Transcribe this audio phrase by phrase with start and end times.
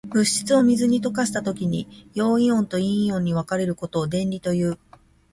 [0.09, 4.79] 物質を水に溶かしたときに、陽イオンと陰イオンに分かれることを電離という。